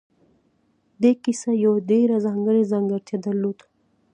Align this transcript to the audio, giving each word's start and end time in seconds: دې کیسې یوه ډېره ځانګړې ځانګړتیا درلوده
دې 1.01 1.11
کیسې 1.23 1.51
یوه 1.63 1.79
ډېره 1.89 2.15
ځانګړې 2.25 2.63
ځانګړتیا 2.71 3.17
درلوده 3.25 3.65